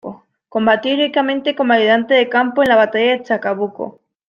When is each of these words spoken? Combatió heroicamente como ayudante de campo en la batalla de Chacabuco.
Combatió 0.49 0.93
heroicamente 0.95 1.55
como 1.55 1.73
ayudante 1.73 2.15
de 2.15 2.27
campo 2.27 2.63
en 2.63 2.69
la 2.69 2.75
batalla 2.75 3.11
de 3.11 3.21
Chacabuco. 3.21 4.01